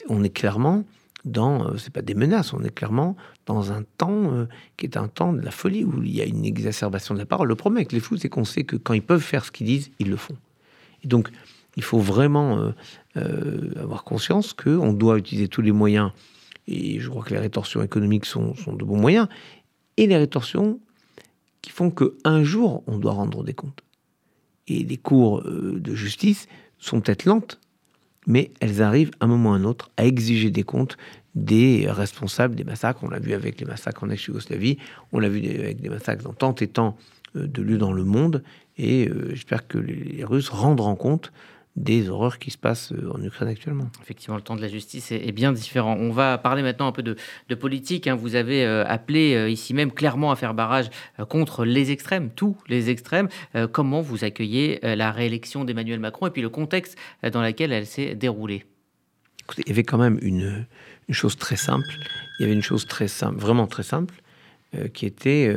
On 0.08 0.24
est 0.24 0.30
clairement 0.30 0.86
dans, 1.30 1.68
euh, 1.68 1.78
c'est 1.78 1.94
pas 1.94 2.02
des 2.02 2.14
menaces, 2.14 2.54
on 2.54 2.64
est 2.64 2.74
clairement 2.74 3.16
dans 3.46 3.72
un 3.72 3.84
temps 3.98 4.34
euh, 4.34 4.46
qui 4.78 4.86
est 4.86 4.98
un 4.98 5.08
temps 5.08 5.34
de 5.34 5.42
la 5.42 5.52
folie 5.52 5.84
où 5.84 6.04
il 6.04 6.16
y 6.16 6.22
a 6.22 6.26
une 6.26 6.46
exacerbation 6.46 7.14
de 7.14 7.20
la 7.20 7.26
parole. 7.26 7.48
Le 7.48 7.56
problème 7.56 7.78
avec 7.78 7.92
les 7.92 8.00
fous, 8.00 8.18
c'est 8.18 8.30
qu'on 8.30 8.46
sait 8.46 8.64
que 8.64 8.76
quand 8.76 8.94
ils 8.94 9.02
peuvent 9.02 9.22
faire 9.22 9.46
ce 9.46 9.52
qu'ils 9.52 9.68
disent, 9.68 9.92
ils 10.00 10.10
le 10.10 10.18
font. 10.18 10.36
Et 11.04 11.08
donc, 11.08 11.30
il 11.76 11.84
faut 11.84 12.00
vraiment 12.00 12.74
euh, 13.16 13.72
avoir 13.80 14.04
conscience 14.04 14.54
qu'on 14.54 14.92
doit 14.92 15.18
utiliser 15.18 15.48
tous 15.48 15.62
les 15.62 15.72
moyens. 15.72 16.12
Et 16.68 17.00
je 17.00 17.10
crois 17.10 17.24
que 17.24 17.34
les 17.34 17.40
rétorsions 17.40 17.82
économiques 17.82 18.26
sont, 18.26 18.56
sont 18.56 18.74
de 18.74 18.84
bons 18.84 19.00
moyens. 19.00 19.28
Et 19.98 20.08
les 20.08 20.18
rétorsions 20.18 20.80
qui 21.62 21.72
font 21.72 21.92
qu'un 21.92 22.44
jour, 22.44 22.84
on 22.88 22.98
doit 22.98 23.14
rendre 23.14 23.44
des 23.44 23.54
comptes. 23.54 23.82
Et 24.68 24.84
les 24.84 24.98
cours 24.98 25.44
de 25.44 25.96
justice 25.96 26.48
sont 26.78 27.02
peut-être 27.02 27.26
lentes, 27.26 27.60
mais 28.30 28.52
elles 28.62 28.82
arrivent 28.82 29.12
à 29.20 29.26
un 29.26 29.28
moment 29.28 29.50
ou 29.50 29.54
à 29.54 29.56
un 29.58 29.64
autre 29.66 29.90
à 29.98 30.06
exiger 30.06 30.52
des 30.52 30.64
comptes 30.64 30.98
des 31.36 31.88
responsables 31.90 32.56
des 32.56 32.64
massacres. 32.64 33.04
On 33.04 33.10
l'a 33.10 33.20
vu 33.20 33.34
avec 33.34 33.60
les 33.60 33.66
massacres 33.66 34.04
en 34.04 34.10
ex-Yougoslavie, 34.10 34.78
on 35.12 35.20
l'a 35.20 35.30
vu 35.30 35.46
avec 35.48 35.82
des 35.82 35.90
massacres 35.90 36.24
dans 36.24 36.34
tant 36.34 36.56
et 36.56 36.68
tant 36.68 36.96
euh, 37.36 37.48
de 37.48 37.62
lieux 37.62 37.78
dans 37.78 37.92
le 37.92 38.04
monde, 38.04 38.44
et 38.78 39.08
euh, 39.08 39.30
j'espère 39.32 39.68
que 39.68 39.78
les 39.78 40.24
Russes 40.24 40.50
rendront 40.50 40.96
compte 40.96 41.32
des 41.80 42.10
horreurs 42.10 42.40
qui 42.40 42.52
se 42.52 42.58
passent 42.58 42.92
euh, 42.92 43.12
en 43.14 43.24
Ukraine 43.24 43.48
actuellement. 43.48 43.90
Effectivement, 44.02 44.36
le 44.36 44.42
temps 44.42 44.58
de 44.58 44.62
la 44.62 44.68
justice 44.68 45.12
est, 45.12 45.32
bien 45.32 45.54
différent. 45.54 45.96
On 45.98 46.12
va 46.12 46.38
parler 46.38 46.62
maintenant 46.62 46.88
un 46.88 46.92
peu 46.92 47.02
de, 47.02 47.16
politique. 47.56 48.06
Hein. 48.06 48.16
Vous 48.16 48.36
avez 48.36 48.66
euh, 48.66 48.86
appelé 48.86 49.34
euh, 49.34 49.50
ici 49.50 49.74
même 49.74 49.92
clairement 49.92 50.32
à 50.32 50.36
faire 50.36 50.54
barrage 50.54 50.90
contre 51.30 51.64
les 51.64 51.92
extrêmes, 51.92 52.30
tous 52.30 52.58
les 52.68 52.90
extrêmes. 52.90 53.30
comment 53.72 54.02
vous 54.02 54.24
accueillez 54.24 54.80
la 54.82 55.12
réélection 55.12 55.64
d'Emmanuel 55.64 56.00
Macron 56.00 56.28
et 56.28 56.30
puis 56.30 56.42
le 56.42 56.50
contexte 56.50 56.98
dans 57.32 57.42
lequel 57.42 57.72
elle 57.72 57.86
s'est 57.86 58.16
déroulée? 58.16 58.66
Il 59.58 59.68
y 59.68 59.72
avait 59.72 59.84
quand 59.84 59.98
même 59.98 60.20
une, 60.22 60.66
chose 61.10 61.38
très 61.38 61.56
simple. 61.56 61.90
Il 62.40 62.44
y 62.44 62.46
avait 62.46 62.54
une 62.54 62.62
chose 62.62 62.86
très 62.86 63.08
simple, 63.08 63.40
vraiment 63.40 63.68
très 63.68 63.84
simple, 63.84 64.16
qui 64.94 65.06
était... 65.06 65.54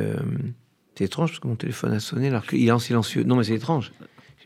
c'est 0.95 1.05
étrange 1.05 1.31
parce 1.31 1.39
que 1.39 1.47
mon 1.47 1.55
téléphone 1.55 1.93
a 1.93 1.99
sonné 1.99 2.27
alors 2.27 2.45
qu'il 2.45 2.65
est 2.65 2.71
en 2.71 2.79
silencieux. 2.79 3.23
Non, 3.23 3.35
mais 3.35 3.43
c'est 3.43 3.55
étrange. 3.55 3.91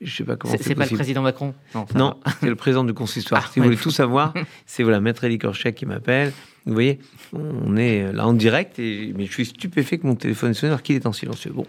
Je 0.02 0.16
sais 0.16 0.24
pas 0.24 0.36
comment. 0.36 0.54
C'est 0.60 0.76
pas 0.76 0.86
le 0.86 0.96
président 0.96 1.22
Macron. 1.22 1.54
Non, 1.96 2.18
c'est 2.40 2.50
le 2.50 2.56
président 2.56 2.84
du 2.84 2.94
consistoire. 2.94 3.44
Ah, 3.46 3.50
si 3.52 3.60
vous 3.60 3.66
voulez 3.66 3.78
tout 3.78 3.92
savoir, 3.92 4.34
c'est 4.66 4.84
voilà 4.84 5.00
maître 5.00 5.24
Elie 5.24 5.38
Korchek 5.38 5.76
qui 5.76 5.86
m'appelle. 5.86 6.32
Vous 6.66 6.74
voyez, 6.74 7.00
on 7.32 7.78
est 7.78 8.12
là 8.12 8.28
en 8.28 8.34
direct, 8.34 8.78
et, 8.78 9.14
mais 9.16 9.26
je 9.26 9.32
suis 9.32 9.46
stupéfait 9.46 9.98
que 9.98 10.06
mon 10.06 10.16
téléphone 10.16 10.54
sonne 10.54 10.70
alors 10.70 10.82
qu'il 10.82 10.98
est 10.98 11.06
en 11.06 11.14
silencieux. 11.14 11.52
Bon, 11.52 11.66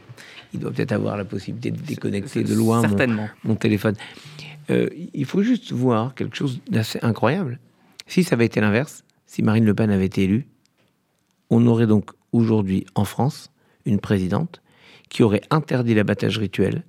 il 0.52 0.60
doit 0.60 0.72
peut-être 0.72 0.92
avoir 0.92 1.16
la 1.16 1.24
possibilité 1.24 1.70
de 1.70 1.80
déconnecter 1.80 2.42
de 2.42 2.54
loin 2.54 2.82
mon, 2.82 3.28
mon, 3.44 3.54
téléphone. 3.54 3.94
Euh, 4.70 4.88
il 5.14 5.24
faut 5.24 5.42
juste 5.42 5.72
voir 5.72 6.14
quelque 6.16 6.36
chose 6.36 6.60
d'assez 6.68 6.98
incroyable. 7.02 7.60
Si 8.08 8.24
ça 8.24 8.34
avait 8.34 8.46
été 8.46 8.60
l'inverse, 8.60 9.04
si 9.26 9.42
Marine 9.42 9.64
Le 9.64 9.74
Pen 9.74 9.90
avait 9.90 10.06
été 10.06 10.24
élue, 10.24 10.48
on 11.48 11.66
aurait 11.66 11.86
donc 11.86 12.10
aujourd'hui 12.32 12.84
en 12.94 13.04
France 13.04 13.52
une 13.84 14.00
présidente 14.00 14.60
qui 15.08 15.22
aurait 15.22 15.42
interdit 15.50 15.94
l'abattage 15.94 16.38
rituel, 16.38 16.84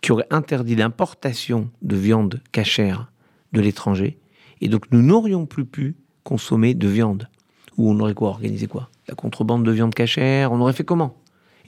qui 0.00 0.12
aurait 0.12 0.26
interdit 0.30 0.76
l'importation 0.76 1.70
de 1.82 1.96
viande 1.96 2.40
cachère 2.52 3.10
de 3.52 3.60
l'étranger, 3.60 4.18
et 4.60 4.68
donc 4.68 4.90
nous 4.92 5.02
n'aurions 5.02 5.46
plus 5.46 5.64
pu 5.64 5.96
consommer 6.24 6.74
de 6.74 6.88
viande, 6.88 7.28
où 7.76 7.90
on 7.90 7.98
aurait 8.00 8.14
quoi 8.14 8.28
organisé 8.28 8.66
quoi? 8.66 8.90
La 9.08 9.14
contrebande 9.14 9.64
de 9.64 9.70
viande 9.72 9.94
cachère, 9.94 10.52
on 10.52 10.60
aurait 10.60 10.72
fait 10.72 10.84
comment? 10.84 11.16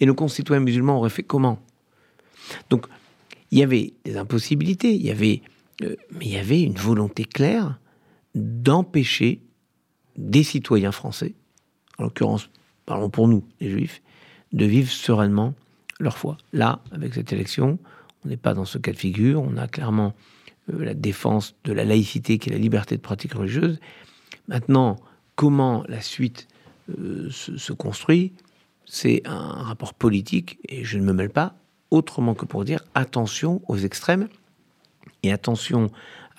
Et 0.01 0.07
nos 0.07 0.15
concitoyens 0.15 0.63
musulmans 0.63 0.99
auraient 0.99 1.11
fait 1.11 1.23
comment? 1.23 1.59
Donc, 2.71 2.87
il 3.51 3.59
y 3.59 3.63
avait 3.63 3.95
des 4.05 4.17
impossibilités, 4.17 4.95
il 4.95 5.03
y 5.03 5.11
avait, 5.11 5.43
euh, 5.83 5.97
mais 6.13 6.27
il 6.27 6.33
y 6.33 6.39
avait 6.39 6.63
une 6.63 6.75
volonté 6.75 7.25
claire 7.25 7.79
d'empêcher 8.35 9.43
des 10.17 10.43
citoyens 10.43 10.93
français, 10.93 11.35
en 11.99 12.05
l'occurrence, 12.05 12.51
parlons 12.87 13.11
pour 13.11 13.29
nous, 13.29 13.45
les 13.61 13.71
juifs, 13.71 14.03
de 14.53 14.65
vivre 14.65 14.91
sereinement 14.91 15.55
leur 15.99 16.19
foi. 16.19 16.37
Là, 16.53 16.83
avec 16.91 17.15
cette 17.15 17.33
élection, 17.33 17.79
on 18.25 18.29
n'est 18.29 18.37
pas 18.37 18.55
dans 18.55 18.65
ce 18.65 18.79
cas 18.79 18.93
de 18.93 18.97
figure, 18.97 19.43
on 19.43 19.57
a 19.57 19.67
clairement 19.67 20.15
euh, 20.73 20.85
la 20.85 20.95
défense 20.95 21.55
de 21.65 21.73
la 21.73 21.85
laïcité 21.85 22.39
qui 22.39 22.51
est 22.51 22.53
la 22.53 22.59
liberté 22.59 22.97
de 22.97 23.01
pratique 23.01 23.35
religieuse. 23.35 23.81
Maintenant, 24.49 24.97
comment 25.37 25.85
la 25.89 26.01
suite 26.01 26.49
euh, 26.91 27.29
se, 27.31 27.73
construit, 27.73 28.33
c'est 28.87 29.23
un 29.25 29.39
rapport 29.39 29.95
politique, 29.95 30.59
et 30.69 30.85
je 30.85 30.99
ne 30.99 31.05
me 31.05 31.13
mêle 31.13 31.31
pas, 31.31 31.55
autrement 31.91 32.35
que 32.35 32.45
pour 32.45 32.65
dire 32.65 32.83
attention 32.95 33.61
aux 33.69 33.79
extrêmes, 33.79 34.29
et 35.23 35.33
attention 35.33 35.91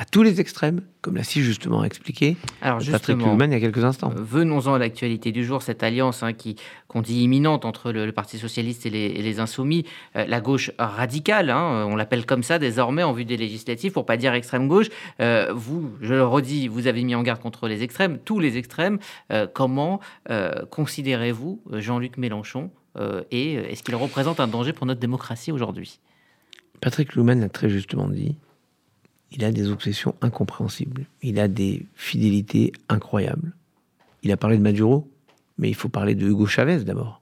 à 0.04 0.06
tous 0.06 0.22
les 0.22 0.42
extrêmes, 0.42 0.82
comme 1.00 1.16
l'a 1.16 1.24
si 1.24 1.42
justement 1.44 1.82
expliqué 1.86 2.36
Alors 2.62 2.82
Patrick 2.92 3.20
Lugman 3.20 3.52
il 3.52 3.54
y 3.54 3.56
a 3.56 3.60
quelques 3.62 3.86
instants. 3.86 4.12
Euh, 4.12 4.22
venons-en 4.22 4.74
à 4.74 4.78
l'actualité 4.78 5.32
du 5.32 5.46
jour, 5.46 5.62
cette 5.62 5.82
alliance 5.82 6.24
hein, 6.24 6.34
qui 6.34 6.58
qu'on 6.90 7.02
dit 7.02 7.24
imminente 7.24 7.64
entre 7.64 7.94
le, 7.94 8.12
Parti 8.12 8.38
socialiste 8.38 8.86
et 8.86 8.90
les, 8.90 9.40
insoumis, 9.40 9.86
euh, 10.18 10.26
la 10.28 10.42
gauche 10.42 10.72
radicale, 10.78 11.50
hein, 11.50 11.88
on 11.88 11.96
l'appelle 11.96 12.26
comme 12.26 12.44
ça 12.44 12.60
désormais 12.60 13.04
en 13.04 13.14
vue 13.14 13.24
des 13.24 13.38
législatives, 13.38 13.94
pour 13.94 14.06
pas 14.06 14.18
dire 14.18 14.34
extrême 14.34 14.68
gauche. 14.68 14.88
Euh, 15.22 15.54
vous, 15.56 15.94
je 16.02 16.14
le 16.14 16.26
redis, 16.26 16.68
vous 16.68 16.88
avez 16.88 17.02
mis 17.02 17.16
en 17.16 17.24
garde 17.24 17.42
contre 17.42 17.70
les 17.70 17.82
extrêmes, 17.82 18.18
tous 18.18 18.42
les 18.42 18.58
extrêmes. 18.58 19.00
comment 19.54 20.02
considérez-vous 20.70 21.62
Jean-Luc 21.72 22.18
Mélenchon 22.18 22.72
et 23.32 23.54
est-ce 23.54 23.84
qu'il 23.84 23.96
représente 23.96 24.42
un 24.42 24.48
danger 24.48 24.74
pour 24.74 24.86
notre 24.86 25.00
démocratie 25.00 25.54
aujourd'hui? 25.54 26.00
Patrick 26.82 27.16
Luman 27.16 27.40
l'a 27.40 27.50
très 27.50 27.70
justement 27.70 28.10
dit 28.10 28.36
il 29.34 29.44
a 29.44 29.52
des 29.52 29.70
obsessions 29.70 30.16
incompréhensibles. 30.22 31.06
Il 31.22 31.40
a 31.40 31.48
des 31.48 31.86
fidélités 31.96 32.72
incroyables. 32.88 33.54
Il 34.22 34.32
a 34.32 34.38
parlé 34.38 34.58
de 34.58 34.62
Maduro, 34.62 35.10
mais 35.58 35.70
il 35.70 35.76
faut 35.76 35.90
parler 35.90 36.16
de 36.16 36.28
Hugo 36.28 36.46
Chavez 36.46 36.84
d'abord, 36.84 37.22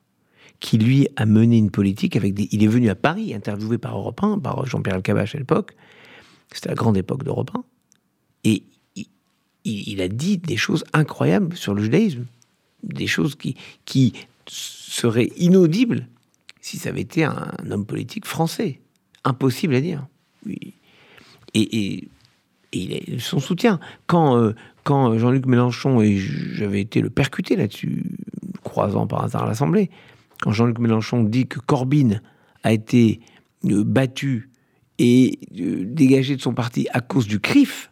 qui 0.60 0.78
lui 0.78 1.08
a 1.16 1.26
mené 1.26 1.58
une 1.58 1.72
politique 1.72 2.16
avec 2.16 2.34
des. 2.34 2.48
Il 2.52 2.64
est 2.64 2.68
venu 2.68 2.90
à 2.90 2.96
Paris, 2.96 3.34
interviewé 3.34 3.78
par 3.78 3.98
Europe 3.98 4.22
1, 4.22 4.40
par 4.40 4.66
Jean-Pierre 4.66 4.96
Alcabache 4.96 5.36
à 5.36 5.38
l'époque. 5.38 5.76
C'était 6.54 6.70
la 6.70 6.76
grande 6.76 6.98
époque 6.98 7.24
d'Europe 7.24 7.52
1. 7.56 7.64
Et 8.44 8.64
il, 9.64 10.02
a 10.02 10.08
dit 10.08 10.38
des 10.38 10.58
choses 10.58 10.84
incroyables 10.92 11.56
sur 11.56 11.74
le 11.74 11.84
judaïsme. 11.84 12.26
Des 12.84 13.08
choses 13.08 13.36
qui, 13.36 13.56
qui 13.86 14.14
seraient 14.48 15.32
inaudibles 15.38 16.08
si 16.62 16.78
ça 16.78 16.90
avait 16.90 17.02
été 17.02 17.24
un, 17.24 17.52
homme 17.70 17.86
politique 17.86 18.26
français. 18.26 18.82
Impossible 19.24 19.76
à 19.76 19.82
dire 19.82 20.08
et, 21.54 22.08
et, 22.74 23.20
son 23.20 23.40
soutien. 23.40 23.80
Quand, 24.08 24.38
euh, 24.38 24.54
quand 24.84 25.18
Jean-Luc 25.18 25.46
Mélenchon, 25.46 26.02
et 26.02 26.18
j'avais 26.18 26.82
été 26.82 27.02
le 27.02 27.10
percuté 27.10 27.56
là-dessus, 27.56 28.04
croisant 28.64 29.08
par 29.08 29.24
hasard 29.24 29.46
l'Assemblée, 29.46 29.90
quand 30.42 30.52
Jean-Luc 30.52 30.80
Mélenchon 30.80 31.24
dit 31.24 31.48
que 31.48 31.60
Corbyn 31.60 32.22
a 32.64 32.72
été 32.72 33.20
euh, 33.66 33.84
battu 33.84 34.50
et 35.00 35.40
euh, 35.60 35.84
dégagé 35.86 36.36
de 36.36 36.42
son 36.42 36.54
parti 36.54 36.88
à 36.94 37.02
cause 37.02 37.28
du 37.28 37.40
CRIF, 37.40 37.92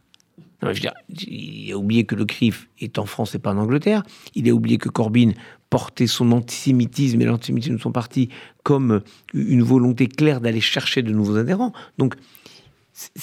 il 0.62 1.72
a 1.72 1.78
oublié 1.78 2.04
que 2.04 2.16
le 2.16 2.26
CRIF 2.26 2.68
est 2.80 3.00
en 3.00 3.06
France 3.06 3.34
et 3.34 3.40
pas 3.40 3.54
en 3.54 3.58
Angleterre. 3.58 4.04
Il 4.36 4.50
a 4.50 4.52
oublié 4.52 4.78
que 4.78 4.90
Corbyn 4.90 5.32
portait 5.70 6.08
son 6.08 6.32
antisémitisme 6.32 7.22
et 7.22 7.26
l'antisémitisme 7.26 7.76
de 7.76 7.82
son 7.82 7.92
parti 7.92 8.30
comme 8.64 9.02
une 9.34 9.64
volonté 9.64 10.08
claire 10.08 10.42
d'aller 10.42 10.62
chercher 10.62 11.02
de 11.02 11.12
nouveaux 11.12 11.38
adhérents. 11.38 11.72
Donc, 11.98 12.16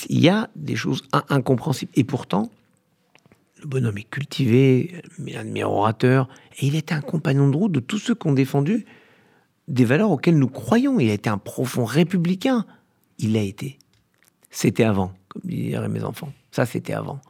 il 0.09 0.21
y 0.21 0.29
a 0.29 0.51
des 0.57 0.77
choses 0.77 1.03
incompréhensibles. 1.29 1.93
Et 1.95 2.05
pourtant, 2.05 2.51
le 3.63 3.67
bonhomme 3.67 3.99
est 3.99 4.09
cultivé, 4.09 5.03
un 5.35 5.45
de 5.45 5.51
mes 5.51 5.65
orateurs, 5.65 6.29
et 6.59 6.67
il 6.67 6.77
était 6.77 6.95
un 6.95 7.01
compagnon 7.01 7.49
de 7.49 7.57
route 7.57 7.73
de 7.73 7.81
tous 7.81 7.99
ceux 7.99 8.15
qui 8.15 8.27
ont 8.27 8.33
défendu 8.33 8.87
des 9.69 9.85
valeurs 9.85 10.11
auxquelles 10.11 10.39
nous 10.39 10.49
croyons. 10.49 11.01
Il 11.01 11.11
a 11.11 11.15
été 11.15 11.29
un 11.29 11.39
profond 11.39 11.85
républicain. 11.85 12.65
Il 13.19 13.33
l'a 13.33 13.43
été. 13.43 13.79
C'était 14.51 14.85
avant, 14.85 15.13
comme 15.29 15.43
diraient 15.45 15.89
mes 15.89 16.05
enfants. 16.05 16.33
Ça, 16.51 16.67
c'était 16.67 16.93
avant. 16.93 17.21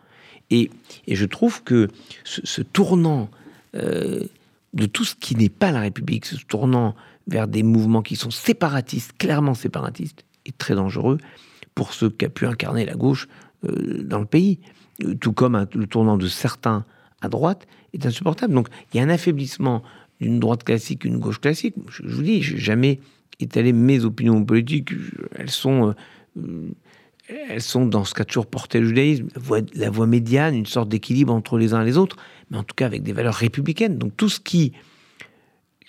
Et, 0.50 0.70
je 1.08 1.24
trouve 1.24 1.62
que 1.62 1.88
ce, 2.24 2.62
tournant 2.62 3.30
euh, 3.74 4.22
de 4.74 4.86
tout 4.86 5.04
ce 5.04 5.14
qui 5.14 5.34
n'est 5.34 5.48
pas 5.48 5.72
la 5.72 5.80
République, 5.80 6.24
ce 6.26 6.36
tournant 6.36 6.94
vers 7.26 7.48
des 7.48 7.62
mouvements 7.62 8.02
qui 8.02 8.14
sont 8.14 8.30
séparatistes, 8.30 9.12
clairement 9.18 9.54
séparatistes, 9.54 10.24
est 10.44 10.56
très 10.56 10.74
dangereux 10.74 11.18
pour 11.76 11.92
ce 11.92 12.06
qu'a 12.06 12.28
pu 12.28 12.46
incarner 12.46 12.84
la 12.84 12.94
gauche 12.94 13.28
euh, 13.64 14.02
dans 14.02 14.18
le 14.18 14.26
pays. 14.26 14.58
Euh, 15.04 15.14
tout 15.14 15.32
comme 15.32 15.66
le 15.72 15.86
tournant 15.86 16.16
de 16.16 16.26
certains 16.26 16.84
à 17.20 17.28
droite 17.28 17.68
est 17.92 18.04
insupportable. 18.04 18.52
Donc 18.52 18.68
il 18.92 18.96
y 18.96 19.00
a 19.00 19.04
un 19.04 19.08
affaiblissement 19.08 19.84
d'une 20.20 20.40
droite 20.40 20.64
classique, 20.64 21.04
une 21.04 21.18
gauche 21.18 21.40
classique. 21.40 21.74
Je, 21.88 22.02
vous 22.02 22.22
dis, 22.22 22.42
je 22.42 22.54
n'ai 22.54 22.60
jamais 22.60 23.00
étalé 23.38 23.72
mes 23.72 24.04
opinions 24.04 24.42
politiques. 24.44 24.90
Elles 25.36 25.50
sont, 25.50 25.94
euh, 26.38 26.70
elles 27.28 27.62
sont 27.62 27.84
dans 27.84 28.04
ce 28.04 28.14
qu'a 28.14 28.24
toujours 28.24 28.46
porté 28.46 28.80
le 28.80 28.88
judaïsme, 28.88 29.28
la 29.34 29.40
voie, 29.40 29.60
la 29.74 29.90
voie 29.90 30.06
médiane, 30.06 30.54
une 30.54 30.66
sorte 30.66 30.88
d'équilibre 30.88 31.34
entre 31.34 31.58
les 31.58 31.74
uns 31.74 31.82
et 31.82 31.84
les 31.84 31.98
autres, 31.98 32.16
mais 32.50 32.56
en 32.56 32.64
tout 32.64 32.74
cas 32.74 32.86
avec 32.86 33.02
des 33.02 33.12
valeurs 33.12 33.34
républicaines. 33.34 33.98
Donc 33.98 34.16
tout 34.16 34.30
ce 34.30 34.40
qui 34.40 34.72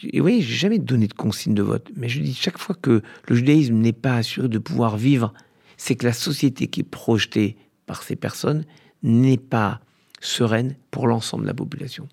et 0.03 0.22
oui, 0.22 0.41
j'ai 0.41 0.53
jamais 0.53 0.77
donné 0.77 1.08
de 1.08 1.13
consigne 1.13 1.56
de 1.56 1.63
vote, 1.63 1.89
mais 1.96 2.08
je 2.08 2.20
dis 2.20 2.36
chaque 2.36 2.60
fois 2.60 2.75
que 2.79 3.01
le 3.27 3.36
judaïsme 3.36 3.75
n'est 3.75 3.94
pas 3.94 4.17
assuré 4.17 4.48
de 4.48 4.60
pouvoir 4.60 4.96
vivre 4.96 5.34
c'est 5.77 5.96
que 5.96 6.05
la 6.05 6.13
société 6.13 6.67
qui 6.67 6.81
est 6.81 6.84
projetée 6.84 7.55
par 7.86 8.03
ces 8.03 8.15
personnes 8.15 8.65
n'est 9.03 9.38
pas 9.38 9.79
sereine 10.19 10.75
pour 10.91 11.07
l'ensemble 11.07 11.43
de 11.43 11.48
la 11.48 11.53
population. 11.53 12.07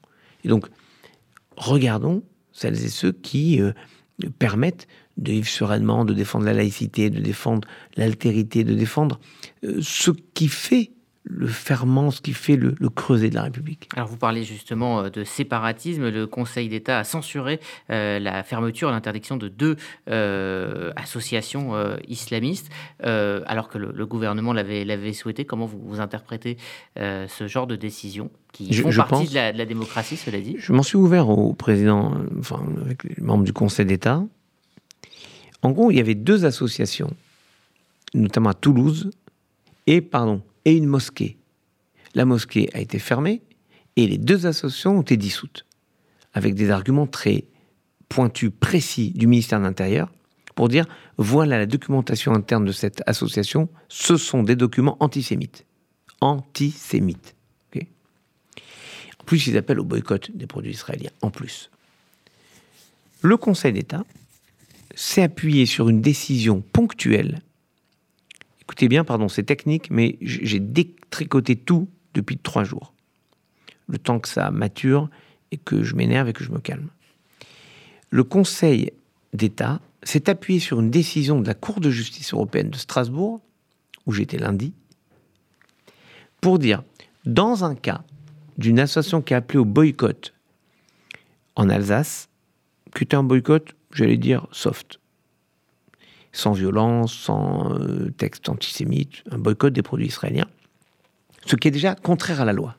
Et 0.44 0.49
donc, 0.49 0.66
regardons 1.56 2.23
celles 2.52 2.85
et 2.85 2.88
ceux 2.88 3.12
qui 3.12 3.61
euh, 3.61 3.73
permettent 4.38 4.87
de 5.16 5.33
vivre 5.33 5.49
sereinement, 5.49 6.04
de 6.04 6.14
défendre 6.14 6.44
la 6.44 6.52
laïcité, 6.52 7.11
de 7.11 7.21
défendre 7.21 7.66
l'altérité, 7.97 8.64
de 8.64 8.75
défendre 8.75 9.21
euh, 9.64 9.78
ce 9.80 10.11
qui 10.11 10.49
fait 10.49 10.92
le 11.25 11.47
ferment, 11.47 12.11
ce 12.11 12.21
qui 12.21 12.35
fait 12.35 12.57
le, 12.57 12.75
creuset 12.90 13.31
de 13.31 13.35
la 13.35 13.43
République. 13.43 13.88
Alors 13.97 14.09
vous 14.09 14.19
parlez 14.19 14.45
justement 14.45 15.00
euh, 15.00 15.11
de 15.11 15.25
séparatisme. 15.25 16.11
Le 16.11 16.26
Conseil 16.26 16.69
d'État 16.69 16.99
a 16.99 17.04
censuré 17.04 17.61
euh, 17.90 18.19
la 18.19 18.43
fermeture, 18.43 18.90
l'interdiction 18.90 19.37
de 19.37 19.49
deux 19.49 19.76
euh, 20.11 20.93
associations 20.97 21.73
islamistes, 22.09 22.71
alors 23.02 23.69
que 23.69 23.78
le, 23.78 24.07
gouvernement 24.07 24.52
l'avait 24.52 25.12
souhaité. 25.12 25.45
Comment 25.45 25.66
vous, 25.66 25.81
vous 25.83 26.00
interprétez 26.00 26.59
ce 26.97 27.47
genre 27.47 27.66
de 27.66 27.76
décision 27.76 28.31
qui 28.52 28.73
font 28.75 28.90
partie 28.90 29.28
de, 29.28 29.35
la, 29.35 29.52
de, 29.52 29.59
la, 29.59 29.66
démocratie, 29.66 30.16
cela 30.16 30.40
dit? 30.40 30.57
Je 30.59 30.73
m'en 30.73 30.83
suis 30.83 30.97
ouvert 30.97 31.28
au 31.28 31.54
président, 31.54 32.14
enfin 32.38 32.62
avec 32.85 33.04
les 33.04 33.23
membres 33.23 33.45
du 33.45 33.52
Conseil 33.52 33.87
d'État. 33.87 34.23
En 35.62 35.71
gros, 35.71 35.90
il 35.90 35.97
y 35.97 36.00
avait 36.00 36.14
deux 36.14 36.45
associations, 36.45 37.11
notamment 38.12 38.50
à 38.50 38.54
Toulouse, 38.54 39.11
et 39.87 40.00
pardon, 40.00 40.43
et 40.64 40.76
une 40.76 40.87
mosquée. 40.87 41.37
La 42.14 42.25
mosquée 42.25 42.71
a 42.75 42.80
été 42.80 42.99
fermée 42.99 43.42
et 43.97 44.06
les 44.06 44.18
deux 44.18 44.47
associations 44.47 44.99
ont 44.99 45.02
été 45.02 45.16
dissoutes, 45.16 45.66
avec 46.33 46.54
des 46.54 46.71
arguments 46.71 47.06
très 47.06 47.44
pointus, 48.09 48.50
précis 48.59 49.11
du 49.11 49.26
ministère 49.26 49.59
de 49.59 49.64
l'Intérieur, 49.64 50.12
pour 50.54 50.68
dire 50.68 50.87
voilà 51.16 51.59
la 51.59 51.66
documentation 51.66 52.33
interne 52.33 52.64
de 52.64 52.73
cette 52.73 53.02
association, 53.06 53.68
ce 53.88 54.16
sont 54.16 54.42
des 54.42 54.56
documents 54.56 54.97
antisémites. 55.00 55.64
Antisémites. 56.21 57.35
en 57.75 59.25
plus, 59.26 59.47
ils 59.47 59.56
appellent 59.56 59.80
au 59.80 59.85
boycott 59.85 60.30
des 60.35 60.47
produits 60.47 60.73
israéliens. 60.73 61.11
En 61.23 61.30
plus. 61.30 61.71
Le 63.21 63.37
Conseil 63.37 63.73
d'État 63.73 64.04
s'est 64.94 65.23
appuyé 65.23 65.66
sur 65.66 65.88
une 65.88 66.00
décision 66.00 66.61
ponctuelle 66.61 67.40
Écoutez 68.66 68.88
bien, 68.88 69.04
pardon, 69.04 69.28
c'est 69.28 69.42
technique, 69.42 69.90
mais 69.90 70.16
j'ai 70.21 70.61
détricoté 70.61 71.56
tout 71.56 71.88
depuis 72.14 72.38
trois 72.38 72.64
jours. 72.64 72.94
Le 73.88 73.99
temps 73.99 74.18
que 74.18 74.28
ça 74.28 74.50
mature 74.50 75.11
et 75.50 75.59
que 75.59 75.83
je 75.83 75.94
m'énerve 75.94 76.28
et 76.28 76.33
que 76.33 76.42
je 76.42 76.50
me 76.50 76.59
calme. 76.59 76.88
Le 78.11 78.25
Conseil 78.25 78.92
d'État 79.35 79.80
s'est 80.02 80.30
appuyé 80.30 80.61
sur 80.61 80.80
une 80.80 80.90
décision 80.90 81.40
de 81.40 81.47
la 81.47 81.54
Cour 81.54 81.80
de 81.80 81.90
justice 81.90 82.33
européenne 82.33 82.71
de 82.71 82.76
Strasbourg, 82.76 83.40
où 84.06 84.12
j'étais 84.12 84.38
lundi, 84.38 84.73
pour 86.40 86.59
dire, 86.59 86.83
dans 87.25 87.64
un 87.64 87.75
cas 87.75 88.02
d'une 88.59 88.78
association 88.78 89.23
qui 89.23 89.35
a 89.35 89.38
appelé 89.38 89.59
au 89.59 89.64
boycott 89.64 90.35
en 91.56 91.68
Alsace, 91.68 92.28
que 92.92 93.16
un 93.16 93.23
boycott, 93.23 93.75
j'allais 93.92 94.16
dire, 94.16 94.47
soft 94.52 95.00
sans 96.34 96.52
violence, 96.52 97.14
sans 97.14 97.72
euh, 97.78 98.10
texte 98.10 98.48
antisémite, 98.48 99.22
un 99.30 99.38
boycott 99.38 99.72
des 99.72 99.82
produits 99.82 100.08
israéliens, 100.08 100.48
ce 101.46 101.54
qui 101.56 101.68
est 101.68 101.70
déjà 101.70 101.94
contraire 101.94 102.40
à 102.40 102.44
la 102.44 102.52
loi. 102.52 102.76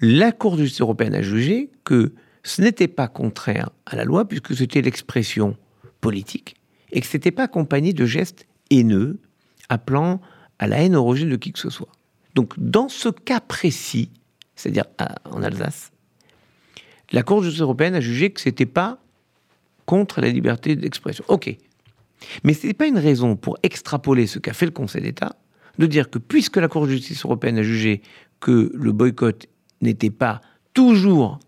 La 0.00 0.30
Cour 0.30 0.56
de 0.56 0.62
justice 0.62 0.80
européenne 0.80 1.14
a 1.16 1.22
jugé 1.22 1.70
que 1.82 2.14
ce 2.44 2.62
n'était 2.62 2.88
pas 2.88 3.08
contraire 3.08 3.70
à 3.84 3.96
la 3.96 4.04
loi 4.04 4.26
puisque 4.26 4.54
c'était 4.54 4.80
l'expression 4.80 5.56
politique 6.00 6.54
et 6.92 7.00
que 7.00 7.06
ce 7.06 7.16
n'était 7.16 7.32
pas 7.32 7.44
accompagné 7.44 7.92
de 7.92 8.06
gestes 8.06 8.46
haineux 8.70 9.18
appelant 9.68 10.20
à 10.60 10.68
la 10.68 10.78
haine 10.82 10.94
au 10.94 11.14
de 11.14 11.36
qui 11.36 11.52
que 11.52 11.58
ce 11.58 11.68
soit. 11.68 11.90
Donc 12.36 12.54
dans 12.58 12.88
ce 12.88 13.08
cas 13.08 13.40
précis, 13.40 14.10
c'est-à-dire 14.54 14.84
en 15.24 15.42
Alsace, 15.42 15.90
la 17.10 17.24
Cour 17.24 17.40
de 17.40 17.46
justice 17.46 17.62
européenne 17.62 17.96
a 17.96 18.00
jugé 18.00 18.30
que 18.30 18.40
ce 18.40 18.48
n'était 18.48 18.66
pas 18.66 19.00
contre 19.84 20.20
la 20.20 20.28
liberté 20.28 20.76
d'expression. 20.76 21.24
Ok. 21.26 21.56
Mais 22.44 22.54
ce 22.54 22.66
n'est 22.66 22.74
pas 22.74 22.86
une 22.86 22.98
raison 22.98 23.36
pour 23.36 23.58
extrapoler 23.62 24.26
ce 24.26 24.38
qu'a 24.38 24.52
fait 24.52 24.66
le 24.66 24.72
Conseil 24.72 25.02
d'État, 25.02 25.36
de 25.78 25.86
dire 25.86 26.10
que 26.10 26.18
puisque 26.18 26.56
la 26.56 26.68
Cour 26.68 26.86
de 26.86 26.92
justice 26.92 27.24
européenne 27.24 27.58
a 27.58 27.62
jugé 27.62 28.02
que 28.40 28.70
le 28.74 28.92
boycott 28.92 29.46
n'était 29.80 30.10
pas 30.10 30.40
toujours 30.74 31.38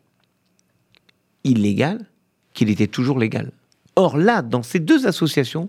illégal, 1.45 2.07
qu'il 2.53 2.71
était 2.71 2.87
toujours 2.87 3.19
légal. 3.19 3.53
Or 3.97 4.17
là, 4.17 4.43
dans 4.43 4.63
ces 4.63 4.81
deux 4.81 5.07
associations, 5.07 5.69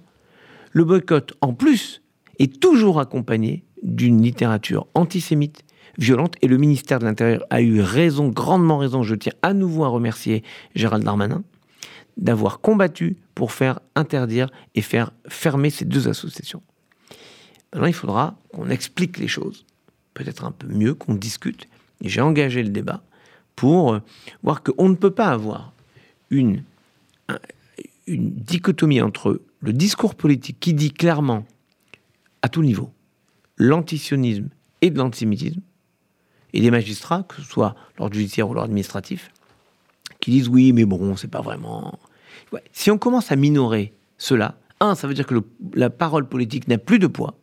le 0.72 0.84
boycott, 0.84 1.34
en 1.42 1.54
plus, 1.54 2.02
est 2.40 2.60
toujours 2.60 3.00
accompagné 3.00 3.64
d'une 3.84 4.22
littérature 4.22 4.88
antisémite, 4.94 5.64
violente, 5.98 6.36
et 6.42 6.48
le 6.48 6.58
ministère 6.58 7.00
de 7.00 7.06
l'Intérieur 7.06 7.44
a 7.50 7.62
eu 7.62 7.82
raison, 7.82 8.30
grandement 8.30 8.78
raison, 8.78 9.04
je 9.04 9.16
tiens 9.16 9.34
à 9.42 9.54
nouveau 9.54 9.84
à 9.84 9.90
remercier 9.90 10.44
Gérald 10.76 11.04
Darmanin, 11.04 11.44
d'avoir 12.18 12.60
combattu 12.60 13.18
pour 13.36 13.52
faire 13.52 13.80
interdire 13.96 14.50
et 14.76 14.82
faire 14.82 15.12
fermer 15.28 15.70
ces 15.70 15.86
deux 15.86 16.08
associations. 16.08 16.62
Maintenant, 17.74 17.88
il 17.88 17.94
faudra 17.94 18.36
qu'on 18.54 18.70
explique 18.70 19.18
les 19.18 19.28
choses, 19.28 19.66
peut-être 20.14 20.44
un 20.44 20.52
peu 20.52 20.68
mieux, 20.68 20.94
qu'on 20.94 21.16
discute. 21.16 21.68
J'ai 22.02 22.22
engagé 22.22 22.64
le 22.64 22.70
débat 22.70 23.02
pour 23.56 23.94
euh, 23.94 24.00
voir 24.44 24.64
qu'on 24.64 24.90
ne 24.90 24.96
peut 24.96 25.12
pas 25.12 25.28
avoir 25.28 25.74
une, 26.30 26.64
une 28.08 28.32
dichotomie 28.32 29.02
entre 29.02 29.42
le 29.60 29.74
discours 29.74 30.16
politique 30.16 30.58
qui 30.60 30.74
dit 30.74 30.92
clairement, 30.92 31.46
à 32.42 32.50
tout 32.50 32.64
niveau, 32.64 32.92
l'antisionisme 33.58 34.50
et 34.82 34.90
de 34.90 34.98
l'antisémitisme, 34.98 35.62
et 36.54 36.62
des 36.62 36.72
magistrats, 36.72 37.24
que 37.24 37.36
ce 37.36 37.44
soit 37.44 37.76
l'ordre 37.98 38.16
judiciaire 38.16 38.50
ou 38.50 38.54
l'ordre 38.54 38.66
administratif, 38.66 39.32
qui 40.22 40.32
disent 40.32 40.48
oui, 40.48 40.72
mais 40.72 40.86
bon, 40.86 41.18
c'est 41.18 41.30
pas 41.30 41.42
vraiment. 41.42 42.00
Si 42.72 42.90
on 42.90 42.98
commence 42.98 43.32
à 43.32 43.36
minorer 43.36 43.94
cela, 44.18 44.56
un, 44.80 44.96
ça 44.96 45.08
veut 45.08 45.14
dire 45.14 45.28
que 45.28 45.36
la 45.74 45.90
parole 45.90 46.28
politique 46.28 46.68
n'a 46.70 46.78
plus 46.78 47.00
de 47.00 47.08
poids, 47.08 47.38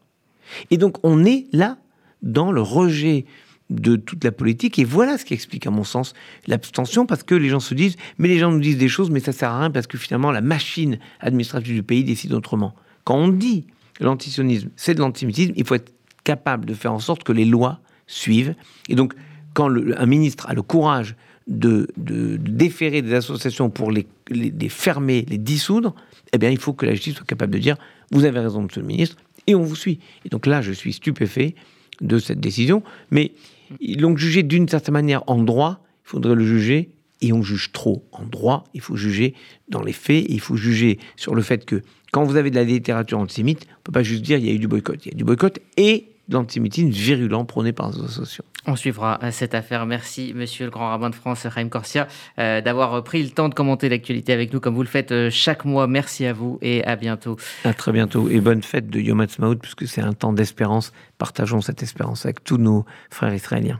et 0.70 0.78
donc 0.78 0.96
on 1.02 1.24
est 1.24 1.46
là 1.52 1.76
dans 2.22 2.50
le 2.50 2.62
rejet 2.62 3.26
de 3.70 3.96
toute 3.96 4.24
la 4.24 4.32
politique. 4.32 4.78
Et 4.78 4.84
voilà 4.84 5.18
ce 5.18 5.24
qui 5.24 5.34
explique, 5.34 5.66
à 5.66 5.70
mon 5.70 5.84
sens, 5.84 6.14
l'abstention, 6.46 7.06
parce 7.06 7.22
que 7.22 7.34
les 7.34 7.48
gens 7.48 7.60
se 7.60 7.74
disent, 7.74 7.96
mais 8.16 8.28
les 8.28 8.38
gens 8.38 8.50
nous 8.50 8.60
disent 8.60 8.78
des 8.78 8.88
choses, 8.88 9.10
mais 9.10 9.20
ça 9.20 9.32
sert 9.32 9.50
à 9.50 9.60
rien, 9.60 9.70
parce 9.70 9.86
que 9.86 9.98
finalement, 9.98 10.30
la 10.32 10.40
machine 10.40 10.98
administrative 11.20 11.74
du 11.74 11.82
pays 11.82 12.04
décide 12.04 12.32
autrement. 12.32 12.74
Quand 13.04 13.16
on 13.16 13.28
dit 13.28 13.66
l'antisionisme, 14.00 14.70
c'est 14.76 14.94
de 14.94 15.00
l'antisémitisme, 15.00 15.52
il 15.56 15.66
faut 15.66 15.74
être 15.74 15.92
capable 16.24 16.64
de 16.66 16.74
faire 16.74 16.92
en 16.92 16.98
sorte 16.98 17.24
que 17.24 17.32
les 17.32 17.44
lois 17.44 17.80
suivent. 18.06 18.54
Et 18.88 18.94
donc, 18.94 19.14
quand 19.54 19.70
un 19.70 20.06
ministre 20.06 20.48
a 20.48 20.54
le 20.54 20.62
courage 20.62 21.16
de, 21.48 21.88
déférer 21.96 23.02
des 23.02 23.14
associations 23.14 23.70
pour 23.70 23.90
les, 23.90 24.06
les, 24.30 24.68
fermer, 24.68 25.24
les 25.28 25.38
dissoudre, 25.38 25.94
eh 26.32 26.38
bien, 26.38 26.50
il 26.50 26.58
faut 26.58 26.74
que 26.74 26.86
la 26.86 26.92
justice 26.94 27.14
soit 27.14 27.26
capable 27.26 27.54
de 27.54 27.58
dire, 27.58 27.76
vous 28.10 28.24
avez 28.24 28.38
raison, 28.38 28.62
monsieur 28.62 28.82
le 28.82 28.86
ministre, 28.86 29.16
et 29.46 29.54
on 29.54 29.62
vous 29.62 29.76
suit. 29.76 29.98
Et 30.24 30.28
donc 30.28 30.46
là, 30.46 30.60
je 30.60 30.72
suis 30.72 30.92
stupéfait 30.92 31.54
de 32.00 32.18
cette 32.18 32.40
décision, 32.40 32.82
mais 33.10 33.32
ils 33.80 34.00
l'ont 34.00 34.16
jugé 34.16 34.42
d'une 34.42 34.68
certaine 34.68 34.92
manière 34.92 35.24
en 35.26 35.42
droit, 35.42 35.82
il 36.04 36.10
faudrait 36.10 36.34
le 36.34 36.44
juger, 36.44 36.90
et 37.20 37.32
on 37.32 37.42
juge 37.42 37.72
trop 37.72 38.04
en 38.12 38.24
droit, 38.24 38.64
il 38.74 38.80
faut 38.80 38.96
juger 38.96 39.34
dans 39.68 39.82
les 39.82 39.92
faits, 39.92 40.24
il 40.28 40.40
faut 40.40 40.56
juger 40.56 40.98
sur 41.16 41.34
le 41.34 41.42
fait 41.42 41.64
que 41.64 41.82
quand 42.12 42.24
vous 42.24 42.36
avez 42.36 42.50
de 42.50 42.54
la 42.54 42.64
littérature 42.64 43.18
antisémite, 43.18 43.66
on 43.68 43.72
ne 43.72 43.82
peut 43.84 43.92
pas 43.92 44.02
juste 44.02 44.22
dire 44.22 44.38
il 44.38 44.46
y 44.46 44.50
a 44.50 44.52
eu 44.52 44.58
du 44.58 44.68
boycott. 44.68 45.04
Il 45.04 45.12
y 45.12 45.14
a 45.14 45.16
du 45.16 45.24
boycott 45.24 45.58
et 45.76 46.06
de 46.28 46.34
l'antisémitisme 46.34 46.88
virulent 46.88 47.44
prôné 47.44 47.72
par 47.72 47.90
les 47.90 47.98
associations. 48.04 48.44
On 48.66 48.76
suivra 48.76 49.18
euh, 49.22 49.30
cette 49.30 49.54
affaire. 49.54 49.86
Merci, 49.86 50.32
monsieur 50.34 50.66
le 50.66 50.70
grand 50.70 50.88
rabbin 50.88 51.10
de 51.10 51.14
France, 51.14 51.46
Raïm 51.46 51.70
Corsia, 51.70 52.08
euh, 52.38 52.60
d'avoir 52.60 53.02
pris 53.02 53.22
le 53.22 53.30
temps 53.30 53.48
de 53.48 53.54
commenter 53.54 53.88
l'actualité 53.88 54.32
avec 54.32 54.52
nous 54.52 54.60
comme 54.60 54.74
vous 54.74 54.82
le 54.82 54.88
faites 54.88 55.12
euh, 55.12 55.30
chaque 55.30 55.64
mois. 55.64 55.86
Merci 55.86 56.26
à 56.26 56.32
vous 56.32 56.58
et 56.62 56.84
à 56.84 56.96
bientôt. 56.96 57.36
À 57.64 57.74
très 57.74 57.92
bientôt 57.92 58.28
et 58.28 58.40
bonne 58.40 58.62
fête 58.62 58.88
de 58.90 59.00
Yom 59.00 59.20
Ha'atzmaut 59.20 59.56
puisque 59.56 59.86
c'est 59.86 60.02
un 60.02 60.12
temps 60.12 60.32
d'espérance. 60.32 60.92
Partageons 61.18 61.60
cette 61.60 61.82
espérance 61.82 62.24
avec 62.24 62.44
tous 62.44 62.58
nos 62.58 62.84
frères 63.10 63.34
israéliens. 63.34 63.76